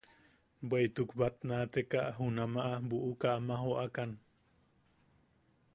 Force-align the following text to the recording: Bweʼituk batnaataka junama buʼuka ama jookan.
Bweʼituk 0.67 1.09
batnaataka 1.19 2.01
junama 2.17 2.63
buʼuka 2.87 3.27
ama 3.39 3.55
jookan. 3.63 4.11